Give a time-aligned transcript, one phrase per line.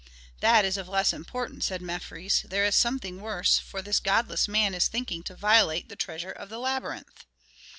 [0.39, 4.73] "That is of less importance," said Mefres; "there is something worse, for this godless man
[4.73, 7.27] is thinking to violate the treasure of the labyrinth."